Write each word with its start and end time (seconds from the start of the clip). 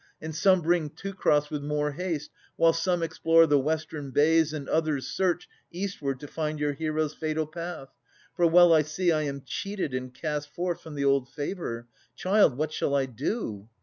And 0.19 0.33
some 0.33 0.63
bring 0.63 0.89
Teucer 0.89 1.51
with 1.51 1.61
more 1.61 1.91
haste, 1.91 2.31
while 2.55 2.73
some 2.73 3.03
Explore 3.03 3.45
the 3.45 3.59
western 3.59 4.09
bays 4.09 4.51
and 4.51 4.67
others 4.67 5.07
search 5.07 5.47
Eastward 5.71 6.19
to 6.21 6.27
find 6.27 6.59
your 6.59 6.73
hero's 6.73 7.13
fatal 7.13 7.45
path! 7.45 7.89
For 8.35 8.47
well 8.47 8.73
I 8.73 8.81
see 8.81 9.11
I 9.11 9.21
am 9.21 9.43
cheated 9.45 9.93
and 9.93 10.11
cast 10.11 10.49
forth 10.49 10.81
From 10.81 10.95
the 10.95 11.05
old 11.05 11.29
favour. 11.29 11.85
Child, 12.15 12.57
what 12.57 12.73
shall 12.73 12.95
I 12.95 13.05
do 13.05 13.69